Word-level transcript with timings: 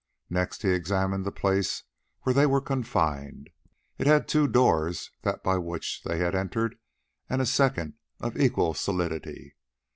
Next 0.31 0.63
he 0.63 0.69
examined 0.71 1.25
the 1.27 1.31
place 1.31 1.83
where 2.23 2.33
they 2.33 2.47
were 2.47 2.59
confined. 2.59 3.51
It 3.99 4.07
had 4.07 4.27
two 4.27 4.47
doors, 4.47 5.11
that 5.21 5.43
by 5.43 5.59
which 5.59 6.01
they 6.01 6.17
had 6.17 6.33
entered 6.33 6.79
and 7.29 7.39
a 7.39 7.45
second 7.45 7.93
of 8.19 8.35
equal 8.35 8.73
solidity. 8.73 9.57